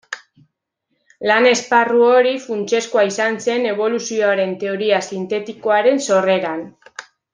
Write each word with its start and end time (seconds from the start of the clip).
Lan 1.31 1.47
esparru 1.49 1.99
hori 2.13 2.31
funtsezkoa 2.45 3.03
izan 3.09 3.37
zen 3.45 3.69
Eboluzioaren 3.75 4.57
Teoria 4.65 5.03
Sintetikoaren 5.11 6.03
sorreran. 6.09 6.65